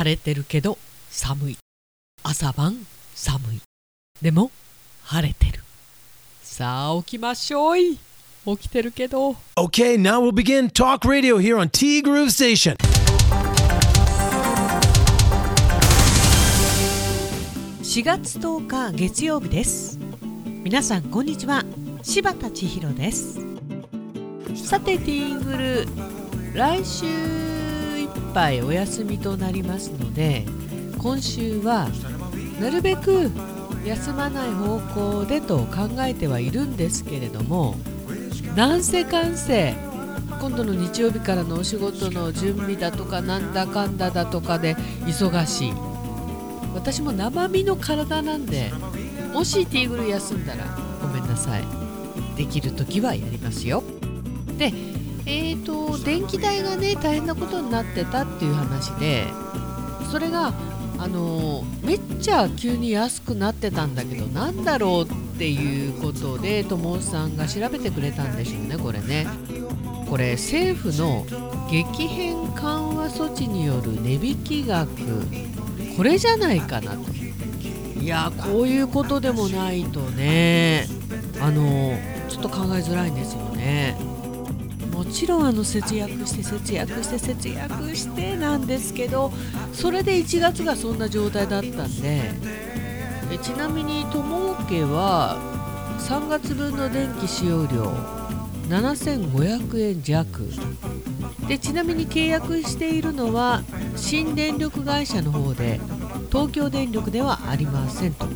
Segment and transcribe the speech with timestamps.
[0.00, 0.78] 晴れてるけど
[1.10, 1.58] 寒い。
[2.22, 3.60] 朝晩寒い。
[4.22, 4.50] でも
[5.02, 5.62] 晴れてる。
[6.42, 7.98] さあ起きましょうい。
[8.46, 9.32] 起きてるけど。
[9.56, 12.76] Okay, now we'll begin Talk Radio here on T Groove Station.
[17.82, 19.98] 4月10日月曜日です。
[20.64, 21.62] 皆さんこんにちは。
[22.00, 23.38] 柴田千尋です。
[24.54, 25.86] さてティーグル
[26.54, 27.49] 来週
[28.30, 30.44] いっぱいお休みとなりますので
[30.98, 31.88] 今週は
[32.60, 33.28] なるべく
[33.84, 37.74] 休まない方向でと考えてはいるんですけれども
[38.54, 39.74] なんせかんせ
[40.40, 45.72] 今度の日曜日からのお仕事の準備だとかなんだかんだだとかで忙しい。
[46.72, 48.70] 私も生身の体なんで
[49.34, 50.64] もしティーグル休んだら
[51.02, 51.64] ごめんなさい。
[52.36, 53.82] できる時はやりますよ。
[54.56, 54.72] で
[55.30, 59.26] えーと電気代がね大変なことになってたっていう話で
[60.10, 60.52] それが
[60.98, 69.26] あのめっちゃ急に安くなってたんだけどなんだろうっていうことで友さんが調べてくれたんでしょうねこれね。
[70.10, 71.24] これ政府の
[71.70, 74.90] 激変緩和措置による値引き額
[75.96, 77.12] これじゃないかなと。
[78.00, 80.86] いやこういうことでもないとね。
[81.40, 81.96] あの
[82.28, 83.96] ちょっと考えづらいんですよね。
[85.00, 89.32] もちろんあの節約して節約して節約してなんですけど
[89.72, 92.20] それで1月がそんな状態だったんで
[93.32, 95.38] えちなみに友家は
[96.00, 97.84] 3月分の電気使用量
[98.68, 100.46] 7500円弱。
[101.48, 103.62] でちなみに契約しているのは
[103.96, 105.80] 新電力会社の方で
[106.28, 108.26] 東京電力ではありませんと。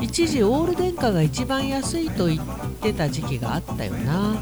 [0.00, 2.44] 一時オール電化が一番安いと言っ
[2.82, 4.34] てた時期があったよな。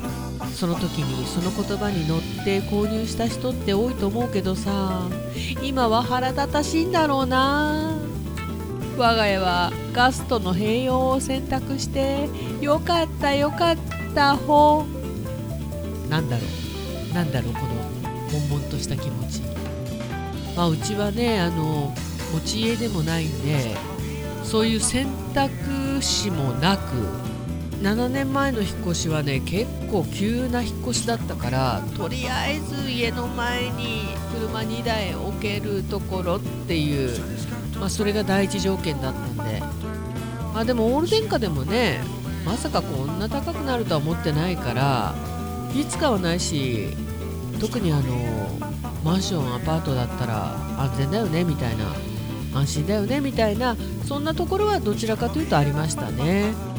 [0.54, 5.08] その時にその言葉に乗って購入した人って多いと思うけどさ
[5.62, 7.98] 今は腹立たしいんだろうな。
[8.98, 12.28] 我が家はガスとの併用を選択して
[12.60, 13.76] よかったよかっ
[14.14, 14.84] た方
[16.10, 16.42] なんだろ
[17.10, 17.14] う。
[17.14, 17.66] なんだろうこの
[18.38, 19.42] 悶々とした気持ち。
[20.54, 21.94] まあうちはねあの
[22.34, 23.74] 持ち家でもないんで
[24.44, 26.82] そういう選択肢もなく
[27.82, 37.10] 7年前の引っ越しはね結構急な引っ越しだったからとりあえず家の前に車2台置けるところっていう、
[37.80, 39.60] まあ、それが第一条件だったんで
[40.54, 42.00] まあでもオール電化でもね
[42.46, 45.14] まさかこんな高くなるとは思ってないから
[45.74, 46.86] いつかはないし
[47.60, 48.14] 特にあの
[49.02, 51.86] マンションアパートだったら安全だよねみたいな
[52.54, 53.76] 安心だよねみたいな
[54.06, 56.71] そんなところはどちらかというとありましたね。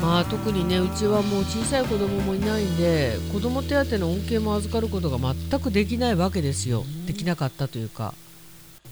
[0.00, 6.84] まあ特にねうちはもう小さい子供もいないんで子供手当の恩恵も預かることが全くできないわけですよ。
[7.06, 8.14] できなかったというか。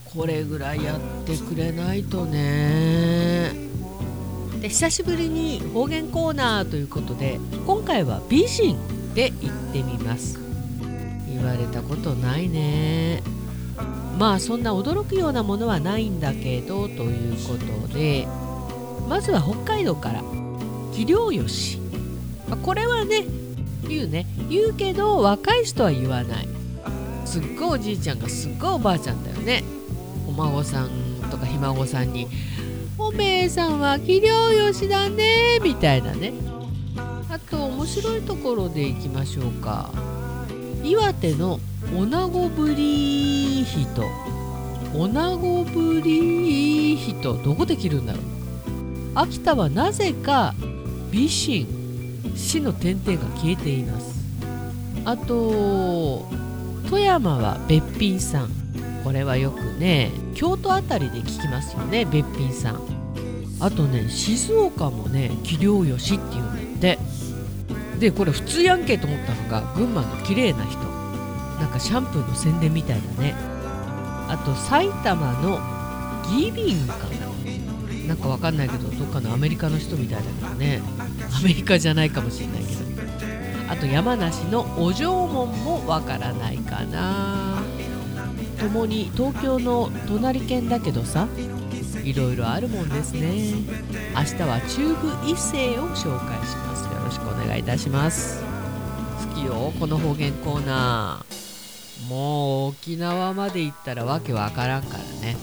[0.04, 3.52] これぐらいやってくれないとね。
[4.60, 8.78] で久しぶりに方言コーナーということで今回は美人
[9.14, 10.38] で行ってみます。
[11.28, 13.22] 言われたことないね。
[14.18, 17.54] まあそんな驚くようなものはないんだけどというこ
[17.88, 18.28] とで
[19.08, 20.22] まずは北海道から
[20.94, 21.78] 器量よし、
[22.48, 23.24] まあ、これはね
[23.88, 24.26] 言うね。
[24.48, 26.48] 言うけど若い人は言わない。
[27.26, 29.64] すっごいおじいちゃんがすっごいおばあちゃんだよね。
[30.26, 30.90] お孫さん
[31.30, 32.28] とかひ孫さんに
[32.96, 36.32] 「おめえさんは器量よしだね」みたいなね。
[37.28, 39.90] あと面白いところでいきましょうか。
[40.84, 41.60] 岩手の
[41.92, 44.04] 女子ぶり人
[44.94, 48.22] 女子ぶり人どこで切るんだろう。
[49.16, 50.54] 秋田はなぜか
[51.14, 51.64] 美神
[52.34, 54.14] 死の点々が消えています。
[55.04, 56.28] あと
[56.90, 58.50] 富山はべっぴんさん。
[59.04, 62.80] これはよくね京都あたりで聞きますよねべっぴんさん。
[63.60, 66.98] あとね静岡もね器量よしっていうんだって。
[68.00, 70.80] でこれ普通やんけと思ったのが群馬の綺麗な人。
[71.60, 73.36] なんかシャンプーの宣伝みたいだね。
[74.28, 75.60] あと埼玉の
[76.36, 77.24] ギビンかな。
[78.08, 80.82] なんかわかんないけどどっかのアメリカの人みたいだけどね。
[81.36, 82.84] アメリカじゃないかもしれないけど。
[83.68, 87.62] あと山梨のお縄文もわからないかな。
[88.60, 91.26] 共に東京の隣県だけどさ
[92.02, 93.54] いろいろあるもんですね。
[94.14, 96.84] 明日は中部一世を紹介します。
[96.84, 98.42] よろしくお願いいたします。
[99.28, 101.34] 好きよこの方言コーナー。
[102.08, 105.36] もう沖縄まで行ったらわけわからんからね。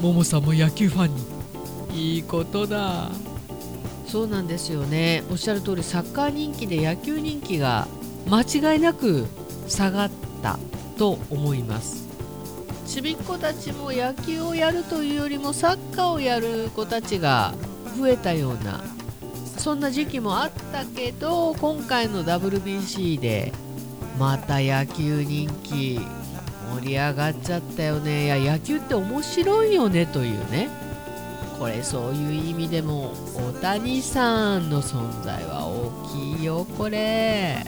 [0.00, 2.16] ももさんも野球ファンに。
[2.16, 3.10] いいことだ。
[4.08, 5.22] そうなんですよね。
[5.30, 7.86] おっしゃる通りサッカー人気で野球人気が
[8.26, 9.26] 間違いなく
[9.68, 10.10] 下がっ
[10.42, 10.58] た
[10.96, 12.08] と思います。
[12.86, 17.52] ちびっ子たちも野球をやるというよりもサッカーをやる子たちが
[17.98, 18.82] 増えたような
[19.58, 23.52] そんな時期もあったけど今回の WBC で
[24.18, 26.00] また野球人気
[26.74, 28.24] 盛り上がっちゃったよね。
[28.40, 30.87] いや野球って面白いよねというね。
[31.58, 37.64] これそういう意味でも大谷さんの存在は大きいよこれ。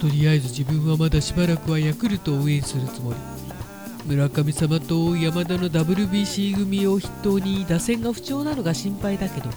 [0.00, 3.16] とりあえず自分はまだしばらくはヤクルトを応援するつもり。
[4.06, 9.50] 村神様と山田の WBC 組を筆頭に打線が不調なのが心配だけど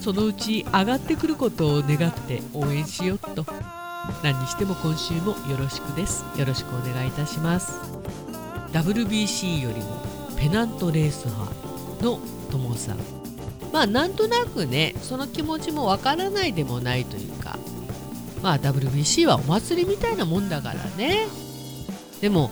[0.00, 3.46] そのうち上がってくることを願って応援しよっと。
[4.22, 6.24] 何にしても今週もよろしくです。
[6.36, 7.72] よろしくお願いいたします。
[8.72, 10.02] WBC よりも
[10.36, 11.67] ペナントレース派。
[12.00, 12.18] の
[12.50, 12.98] ともさん。
[13.72, 17.58] まあなんとなくねその気持ちもわからないでもないというか。
[18.42, 21.26] まあ WBC はお祭りみたいなもんだからね。
[22.20, 22.50] でも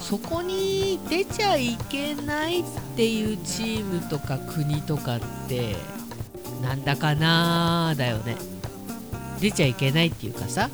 [0.00, 2.64] そこに出ちゃいけないっ
[2.96, 5.76] ていうチームとか国とかって
[6.62, 8.36] なんだかなだよね。
[9.40, 10.70] 出ちゃいけないっていうかさ。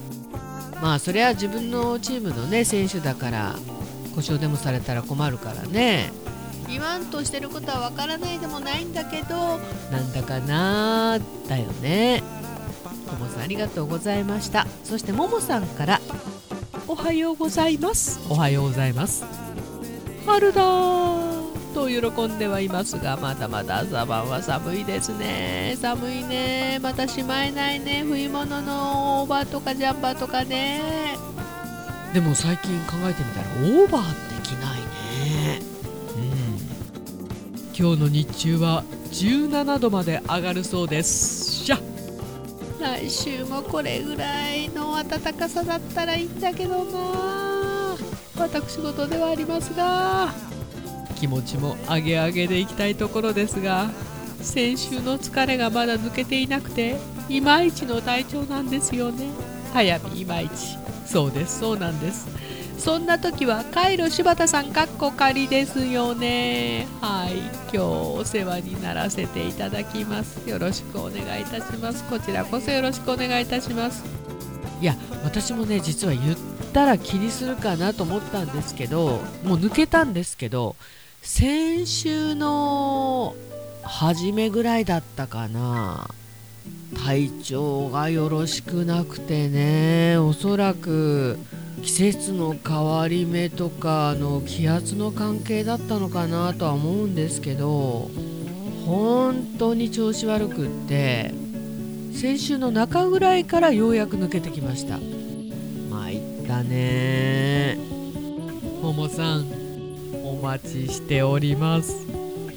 [0.80, 3.54] まあそれは自分のチームのね選手だから
[4.16, 6.12] 故障でもされたら困るからね。
[6.68, 9.58] 言わんとしてることはわからないでもないんだけど。
[9.90, 11.18] なんだかな
[11.48, 12.22] だよね。
[13.12, 14.66] ともさんありがとうございました。
[14.84, 16.00] そしてももさんから
[16.88, 18.20] おはようございます。
[18.30, 19.24] おはようございます。
[20.26, 20.62] 春だ
[21.74, 25.76] と喜んではいますがまだまだ朝晩は寒いですね。
[25.80, 26.78] 寒いね。
[26.82, 28.04] またしまえないね。
[28.06, 31.16] 冬物のオーバーとかジャンパーとかね。
[32.14, 33.46] でも最近考えてみたら
[33.82, 35.60] オーバーできないね。
[35.76, 35.81] うん
[37.76, 41.64] 今日の日中は17度まで上がるそうです。
[41.64, 41.78] しゃ
[42.80, 47.96] 来週もこれぐらいの暖かさだったらいいんだけどな。
[48.36, 50.34] 私事ではありますが。
[51.18, 53.90] 気持ちも上げ上げでいきたいところですが
[54.40, 56.96] 先週の疲れがまだ抜けていなくて
[57.28, 59.28] いまいちの体調なんですよね。
[59.72, 60.76] 早見いまいち。
[61.06, 62.26] そうですそうなんです
[62.82, 66.88] そんな時はカイロ柴田さんかっこ仮ですよね。
[67.00, 67.36] はい。
[67.36, 70.50] 今日お世話にならせていただきます。
[70.50, 72.02] よろしくお願いいたします。
[72.10, 74.02] こちらこそよろしくお願いいたします。
[74.80, 76.36] いや私もね実は言っ
[76.72, 80.74] たら気にするかなと思ったんですけどもう抜けたんですけど
[81.20, 83.36] 先週の
[83.84, 86.08] 初めぐらいだったかな。
[86.96, 91.38] 体調がよろしくなくてねおそらく
[91.82, 98.10] 季節の変わり目とかの気圧の関係だったのかなとは思うんですけど
[98.86, 101.34] 本当に調子悪くって
[102.12, 104.98] 先週の中ぐらいからようやく抜けてきました。
[105.90, 107.78] 参ったね。
[108.80, 109.46] ももさん
[110.24, 112.06] お待ちしております。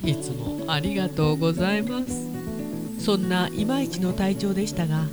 [0.03, 2.24] いつもありがとうございます。
[2.99, 5.05] そんないまいちの体調でしたが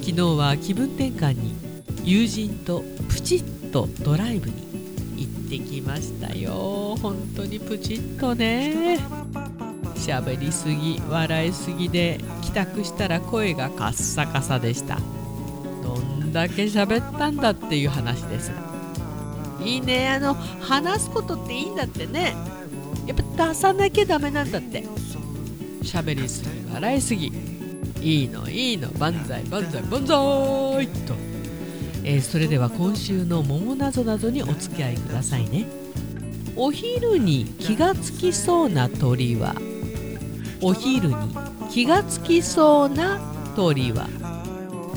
[0.00, 1.54] 昨日は気分転換に
[2.04, 4.66] 友人とプチッとドライブに
[5.16, 6.96] 行ってきましたよ。
[7.02, 8.98] 本当にプチッとね。
[9.96, 15.00] 喋りすぎ笑いすぎで帰宅したら声がカッサカサでした。
[15.82, 18.52] どんだけ喋ったんだっていう話です。
[19.64, 20.08] いいね。
[20.10, 22.36] あの話すことっていいんだってね。
[23.06, 24.84] やっぱ出さなきゃダメなんだって。
[25.82, 26.65] 喋りすぎ。
[26.76, 27.32] 笑いすぎ。
[28.02, 28.90] いいのいいの。
[28.98, 30.08] 万歳万歳万歳。
[30.08, 30.78] と、
[32.04, 35.64] えー、それでは今週の「桃なぞなぞ」にお付き合いくださいね。
[36.54, 39.54] お昼に気がつきそうな鳥は。
[40.60, 41.14] お昼に
[41.70, 43.18] 気がつきそうな
[43.56, 44.04] 鳥は。
[44.04, 44.08] う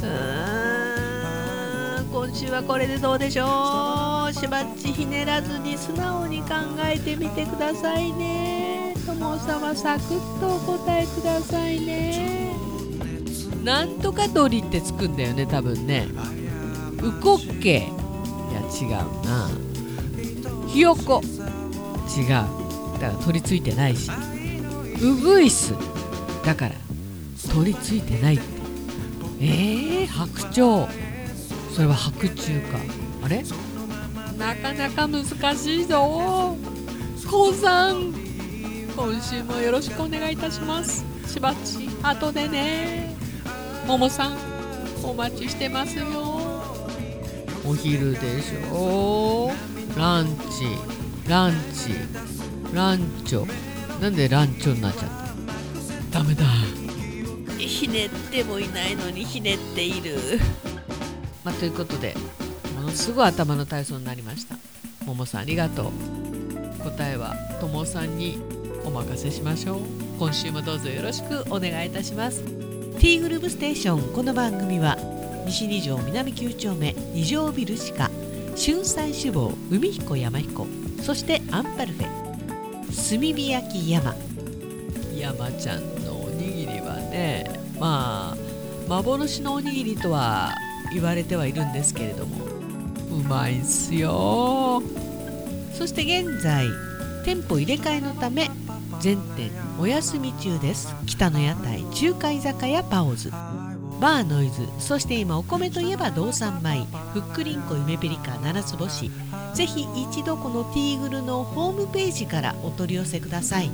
[0.02, 4.34] ーん今週はこれでどうでしょう。
[4.34, 8.49] しばっちひねらずに素直に考えてみてくださいね。
[9.06, 12.54] ともさまサクッとお答えくださいね。
[13.64, 16.08] なんとか鳥ってつくんだよね多分ね。
[17.02, 17.70] ウコッケ。
[17.70, 18.90] いや違う
[19.26, 19.50] な。
[20.68, 21.22] ひよこ
[22.18, 22.28] 違う。
[22.28, 22.44] だ
[23.00, 24.10] から鳥ついてないし。
[25.02, 25.74] ウグイス。
[26.46, 26.76] だから
[27.54, 28.44] 鳥ついてないって。
[29.42, 30.88] えー、白鳥。
[31.74, 32.78] それは白昼か。
[33.24, 33.44] あれ？
[34.38, 35.26] なかなか難
[35.58, 36.56] しいぞ。
[37.30, 38.14] 高さん。
[39.00, 41.06] 今週もよろしくお願いいたします。
[41.26, 43.16] しばっち後でね。
[43.88, 44.38] ももさん
[45.02, 46.06] お待ちしてますよ。
[47.66, 49.54] お昼でしょ。
[49.98, 51.92] ランチランチ
[52.76, 53.48] ランチョ。
[54.02, 55.10] なんでランチョになっちゃっ
[56.12, 56.20] た？
[56.20, 56.44] ダメだ。
[57.58, 60.18] ひねってもいないのにひねっている。
[61.46, 62.18] まあ、ということで
[62.76, 64.58] ものすごい頭の体操になりました。
[65.06, 65.92] ももさんありがとう。
[66.84, 68.42] 答えはともさんに
[68.90, 69.80] お任せしましょう。
[70.18, 72.44] 今週もどうぞよろしくお願いいたします。
[72.98, 74.14] T グループステーション。
[74.16, 74.98] この番組は
[75.46, 78.10] 西二条南9丁目二条ビルシカ
[78.58, 80.66] 春菜志望海彦山彦。
[81.04, 82.08] そしてアンパルフェ。
[82.88, 84.16] 炭火焼き山。
[85.16, 88.38] 山ちゃんのおにぎりはねまあ
[88.88, 90.56] 幻のおにぎりとは
[90.92, 92.44] 言われてはいるんですけれども。
[93.12, 94.82] うまいんすよ。
[95.74, 96.66] そして現在
[97.24, 98.50] 店舗入れ替えのため
[99.00, 100.94] 全店お休み中です。
[101.06, 103.32] 北の屋台中華居酒屋パオズ。
[104.02, 106.86] バーノイズそして今お米といえば道産米。
[107.14, 109.10] ふっくりんこ夢ピリカ七つ星。
[109.54, 113.70] ぜひ一度このティーグルのホームページからお取り寄せください。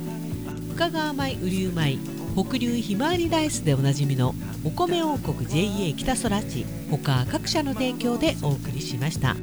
[0.70, 1.98] 深川米雨竜米
[2.36, 6.66] 北流ひまわりライスでおなじみのお米王国 JA 北空地。
[6.88, 9.36] 他各社の提供でお送りしました。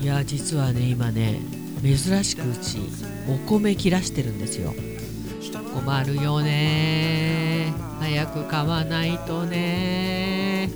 [0.00, 1.40] いや実はね今ね
[1.82, 2.78] 珍しくうち
[3.28, 4.74] お米切らしてるんですよ。
[5.74, 7.72] 困るよね。
[8.00, 10.70] 早く買わないとね。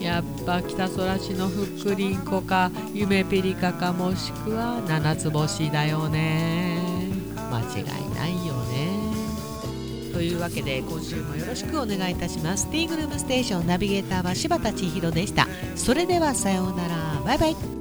[0.00, 6.78] やっぱ北空市のふっくりんこか夢ピリカかもしくは七つ星だよね。
[7.36, 8.90] 間違いないよね。
[10.12, 12.68] というわけで今週もよろしくお願いいたします。
[12.70, 15.46] ティーグルームステーションナビゲーターは柴田千尋でした。
[15.76, 17.22] それではさようなら。
[17.24, 17.79] バイバイ。